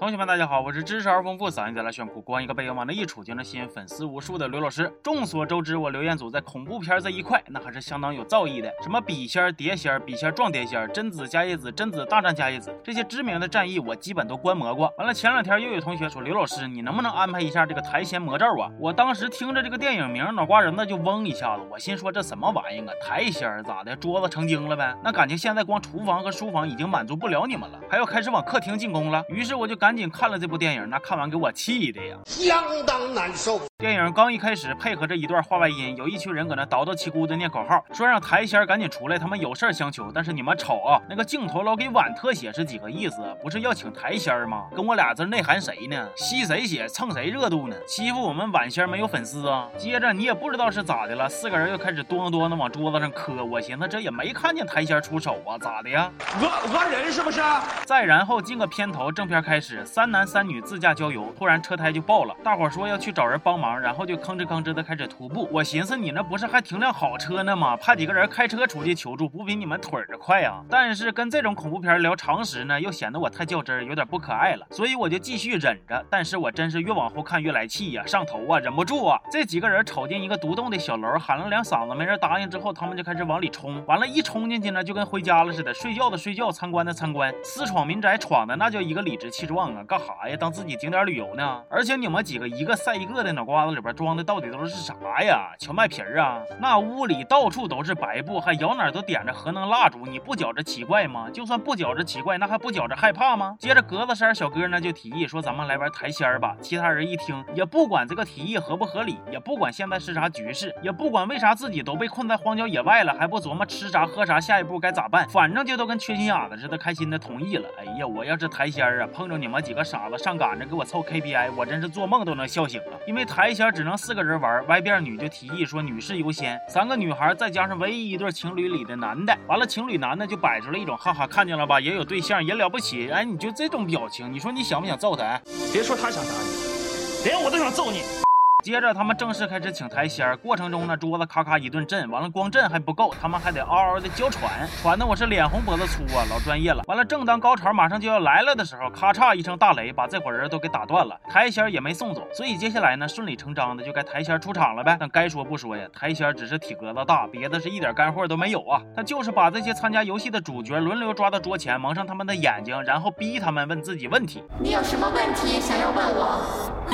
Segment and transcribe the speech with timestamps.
[0.00, 4.90] 同学们，大家好，我是知识而丰富、嗓音再来炫酷、光一个背影往那一杵就能吸引粉丝无数的刘老师。
[5.02, 14.90] 众所周知，我刘彦祖在恐怖片这一块那还是相当有造诣的，什么笔仙、碟仙、笔仙撞碟仙、贞子加叶子、贞子大战加叶子，这些知名的战役我基本都观摩过。
[14.96, 18.70] 完了，前两天又有同学说，刘老师，你能不能安排一下这个台仙魔咒啊？
[18.78, 22.92] 我当时听着这个电影名，脑瓜仁子就嗡一下子，我心说这什么玩意啊？
[23.06, 23.94] 台仙咋的？
[23.96, 24.96] 桌子成精了呗？
[25.04, 29.22] 那感情现在光厨房和书房已经满足不了你们了，还要开始往客厅进攻了。
[29.28, 29.89] 于是我就赶。
[29.90, 33.60] 赶紧看了这部电影，那看完给我气的呀，相当难受。
[33.76, 40.08] 电影刚一开始，配合着一段话外音，有一群人搁那叨叨气咕的念口号，说让台仙赶紧出来，他们有事相求。
[40.14, 43.16] 但是你们瞅啊，那个镜头老给晚特写是几个意思？
[43.42, 44.68] 不是要请台仙吗？
[44.76, 46.08] 跟我俩这内涵谁呢？
[46.14, 47.74] 吸谁血，蹭谁热度呢？
[47.88, 49.68] 欺负我们晚仙没有粉丝啊？
[49.76, 53.44] 接着你也不知道是咋的了，四个人又开始咣咣的往桌子上磕。
[53.44, 56.08] 我寻思这也没看见台仙出手啊，咋的呀？
[56.38, 57.42] 讹讹人是不是？
[57.86, 59.79] 再然后进个片头，正片开始。
[59.84, 65.48] 三男三女自驾郊游，突然车胎就爆了，大伙说要去找人帮忙，然后就吭哧吭哧的开始徒步。
[65.50, 67.76] 我寻思你那不是还停辆好车呢吗？
[67.76, 70.62] 派几个人开车出去求助，不比你们腿儿快呀？
[70.68, 76.04] 但是跟这种恐怖片聊常识呢，又显得我太较真儿，有点不可爱了，所以我就继续忍着。
[76.10, 79.20] 但是我真是越往后看越来气呀，上头啊，忍不住啊！
[79.30, 83.84] 这几个人瞅见一个独栋的小楼，喊了两嗓子，没人答应之后，他们就开始往里冲。
[83.86, 89.84] 完了，一冲进去呢，就跟回家了似的，睡觉的睡觉，参观的参观，私闯民宅闯的那叫一个理直气壮啊！
[89.86, 90.36] 干啥呀？
[90.38, 95.52] 当自己景点旅游呢，而且你们几个一个赛一个的脑瓜子里边装的到底都是啥呀？
[95.58, 96.40] 荞麦皮儿啊？
[96.60, 101.28] 那屋里到处都是白布，还摇哪都点着核能蜡烛，你不觉着奇怪吗？
[101.32, 103.56] 就算不觉着奇怪，那还不觉着害怕吗？
[103.58, 106.56] 接着格子衫小哥呢就提议说咱们来玩台仙儿吧。
[106.60, 115.28] 其他人一听也不管这个提议合不合理，也不管现在是啥局势，也不管为啥自己都被困在荒郊野外了，还不琢磨吃啥喝啥，下一步该咋办？
[115.28, 117.68] 反正就都跟缺心眼子似的，开心的同意了。
[117.78, 122.98] 哎呀，我要是台仙儿啊，碰着你们几个傻子上赶着给我凑 KPI，我真是做梦都能笑醒了。
[123.06, 135.40] 因为台前只能四个人玩，歪辫女就提议说女士优先，三个女孩再加上唯一一对情侣里的男的，完了情侣男的就摆出了一种哈哈看见了吧，也有对象也了不起，哎，你就这种表情，你说你想不想揍他？
[135.72, 138.29] 别说他想打你，连我都想揍你。
[138.62, 146.84] 接着他们正式开始请台仙儿，过程中呢，桌子咔咔一顿震，完了光震还不够，他们还得嗷嗷的娇喘，喘的我是脸红脖子粗啊，老专业了。
[146.86, 154.96] 完了，正当高潮马上就要来了的时候，咔嚓一声大雷把这伙人都给打断了，台仙儿也没送走，所以接下来呢，顺理成章的就该台仙儿出场了呗。
[155.00, 164.44] 但该说不说呀，台仙儿只是体格子大，别的是一点干货都没有啊，他就是把这些参加游戏的主角轮流抓到桌前，蒙上他们的眼睛，然后逼他们问自己问题。
[164.58, 166.29] 你有什么问题想要问我？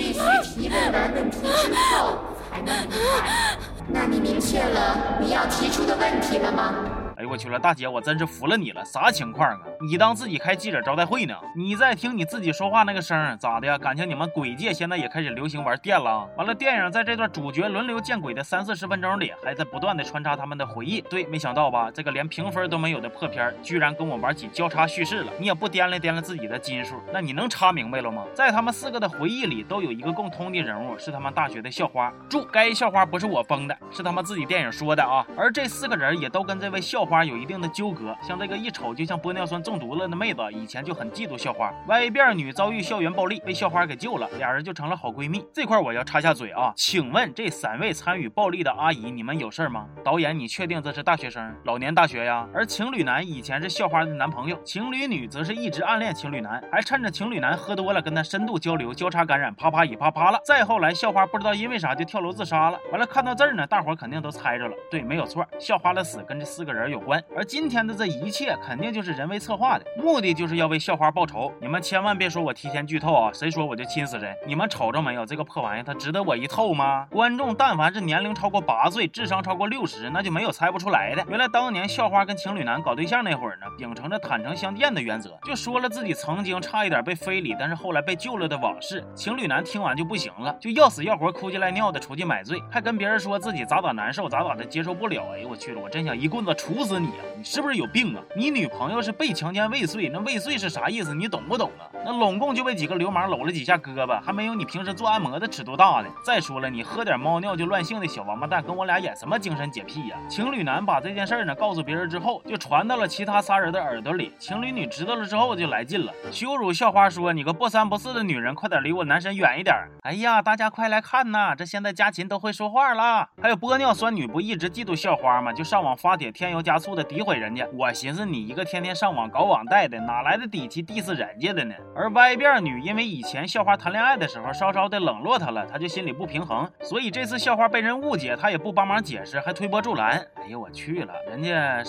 [0.00, 2.16] 必须提问完问题之后
[2.50, 2.90] 才能离
[3.20, 3.54] 开。
[3.86, 6.74] 那你明确了你要提出的问题了吗？
[7.20, 9.60] 哎呦我去了，大姐，我真是服了你了，啥情况啊？
[9.82, 11.36] 你当自己开记者招待会呢？
[11.54, 13.76] 你在听你自己说话那个声咋的呀？
[13.76, 16.26] 感情你们鬼界现在也开始流行玩电了？
[16.38, 21.02] 完了，电影在这段主角轮流见鬼的三四十分钟里，还在不断的穿插他们的回忆。
[21.02, 21.90] 对，没想到吧？
[21.90, 25.30] 这个连评分都没有的破片，居然跟我玩起交叉叙事了。
[25.38, 28.24] 你也不掂量掂量自己的斤数，那你能插明白了吗？
[28.34, 32.10] 在他们四个的回忆里，都有一个共通的人物，是他们大学的校花。
[32.30, 35.26] 注：该校花不是我崩的，是他们自己电影说的啊。
[35.36, 41.72] 而这四个人也都跟这位校花有一定的纠葛，像这个一瞅就像玻尿酸中毒了的妹子，以前就很嫉妒校花。
[41.88, 45.44] 歪辫女遭遇校园暴力，被校花给救了，俩人就成了好闺蜜。
[45.52, 49.88] 这块我要插下嘴啊，请问这三位参与暴力的阿姨，你们有事吗？
[50.04, 51.52] 导演，你确定这是大学生？
[51.64, 52.46] 老年大学呀？
[52.54, 60.40] 而情侣男以前是校花的男朋友，情侣女则是一直暗恋情侣男，还趁着情侣男喝多了跟他深度交流，交叉感染，啪啪一啪啪了。
[60.44, 62.78] 再后来，校花不知道因为啥就跳楼自杀了。
[62.92, 67.22] 完了，看到这儿呢，大伙肯定都猜着了，对，没有错，校花的死跟这四个人有关。
[67.36, 71.52] 而今天的这一切肯定就是人为策划的，目的就是要为校花报仇。
[71.60, 74.34] 你们千万别说我提前剧透啊，谁说我就亲死谁。
[74.46, 77.06] 你们瞅着没有，这个破玩意它值得我一透吗？
[77.10, 81.24] 观众但凡是年龄超过八岁，智商超过六十，那就没有猜不出来的。
[81.28, 89.04] 原来当年校花跟情侣男搞对象那会儿呢，秉承着坦诚相见的原则，就说了自己曾经差一点被非礼，但是后来被救了的往事。
[89.14, 95.24] 情侣男听完就不行了，就要死要活、哭唧赖尿的出去买醉，还跟别人说自己咋咋难受，咋咋的接受不了。
[95.32, 97.22] 哎呦我去了，我真想一棍子杵死你啊！
[97.36, 98.22] 你是不是有病啊？
[98.36, 101.14] 你女朋友是被强奸未遂，那未遂是啥意思？
[101.14, 101.88] 你懂不懂啊？
[102.04, 106.08] 那拢共就被几个流氓搂了几下胳膊，还没有你平时做按摩的尺度大呢。
[106.24, 110.16] 再说了，你喝点猫尿就乱性的小王八蛋，跟我俩演什么精神洁癖呀？
[110.28, 114.32] 情侣男把这件事呢告诉别人之后，就传到了其他仨人的耳朵里。
[114.38, 123.28] 情侣女知道了之后就来劲了，羞辱校花说：“你个不三不四的女人，快点离我男神远一点！”哎呀，大家快来看呐，这现在家禽都会说话了。
[123.40, 125.52] 还有玻尿酸女不一直嫉妒校花吗？
[125.52, 127.64] 就上网发帖添油加醋的诋毁人家。
[127.74, 131.74] 我寻思你一个天天上网搞网贷的，哪来的底气 diss 人家的呢？
[131.94, 140.26] 而歪辫女因为以前校花谈恋爱的时候稍稍的冷落她了，她就心里不平衡，所以这次校花被人误解，她也不帮忙解释，还推波助澜。
[140.36, 141.84] 哎呦我去了，人家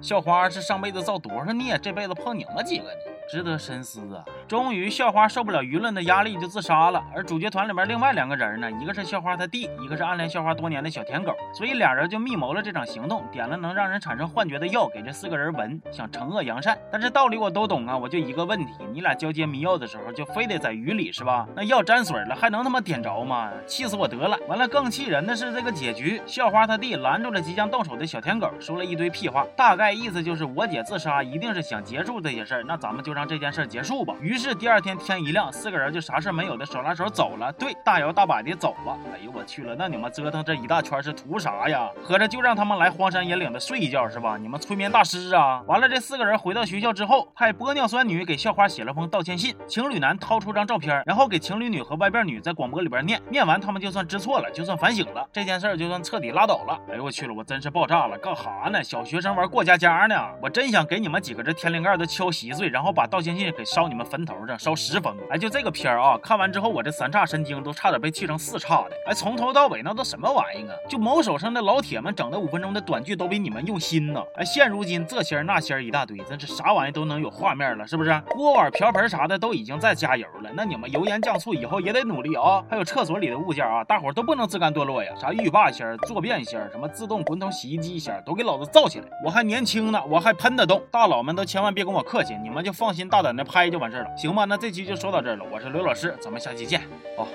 [0.00, 2.90] 校花是上辈子造多少孽，这辈子碰你们几个呢？
[3.28, 4.24] 值得深思啊！
[4.48, 7.02] 终于，校花受不了舆论的压力就自杀了。
[7.12, 11.34] 而主角团里面另外两个人呢，一个是校花她弟，一个是暗恋校花多年的小舔狗。
[11.52, 16.78] 所以俩人就密谋了这场行动，点了能让人产生幻觉的药给这四个人闻，想惩恶扬善。
[16.92, 21.44] 但这道理我都懂啊，我就一个问题：你俩交接迷药的时候就非得在雨里是吧？
[21.56, 23.50] 那药沾水了还能他妈点着吗？
[23.66, 24.38] 气死我得了！
[24.46, 34.14] 完了，更气人的是这个结局，校花她弟拦住了即将动手的小舔狗，说了一堆屁话，大概意思就是我姐自杀一定是想结束这些事儿，那咱们就让这件事结束吧。
[34.20, 37.50] 于于是第二天天一亮，四个人就啥事没有的手拉手走了。
[37.52, 38.94] 对，大摇大摆的走了。
[39.14, 41.88] 哎呦我去了，那你们折腾这一大圈是图啥呀？
[42.04, 44.36] 合着就让他们来荒山野岭的睡一觉是吧？
[44.36, 45.62] 你们催眠大师啊！
[45.66, 56.78] 完了，这四个人回到学校之后，派玻尿酸女给校花写了封道歉信，情侣男掏出张照片，然后给情侣女和外边女在广播里边念，念完他们就算知错了，就算反省了，这件事就算彻底拉倒了。
[56.92, 58.84] 哎呦我去了，我真是爆炸了，干哈呢？
[58.84, 60.14] 小学生玩过家家呢？
[60.42, 65.16] 我真想给你们几个这天灵盖都敲稀碎，然后把道歉信给烧你们坟头上，烧十封。
[65.30, 68.96] 哎，就这个片儿啊，看完之后我这三叉神经都差点被气成四叉的。
[69.06, 70.76] 哎，从头到尾那都什么玩意儿啊？
[70.88, 74.20] 就某手上的老铁们整的五分钟的短剧都比你们用心呢。
[74.34, 78.20] 哎，现如今这仙儿那仙儿一大堆，真是啥玩意都能有画面了，是不是？
[78.30, 82.64] 锅碗瓢盆啥的都已经在加油了，那你们油盐酱醋以后也得努力啊。
[82.68, 85.12] 还有厕所里的物件啊，大伙都不能自甘堕落呀。
[85.20, 89.06] 啥浴霸仙儿、坐便仙儿、什么自动滚筒洗衣机仙儿，都给老子造起来！
[89.24, 90.82] 我还年轻呢，我还喷得动。
[90.90, 94.44] 大佬们都千万别跟我客气，你们就放心大胆的拍就完事儿了，行吧？
[94.46, 96.80] 那这期就说到这儿了，我是刘老师，咱们下期见，
[97.16, 97.28] 好。